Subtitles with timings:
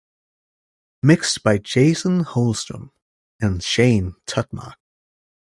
[1.03, 2.89] Mixed by Jason Holstrom
[3.39, 4.77] and Shane Tutmarc.